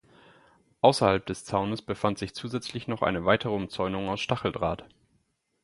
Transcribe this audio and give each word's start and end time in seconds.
Außerhalb 0.81 1.23
des 1.27 1.45
Zaunes 1.45 1.83
befand 1.83 2.17
sich 2.17 2.33
zusätzlich 2.33 2.87
noch 2.87 3.03
eine 3.03 3.23
weitere 3.23 3.51
Umzäunung 3.51 4.09
aus 4.09 4.19
Stacheldraht. 4.19 4.83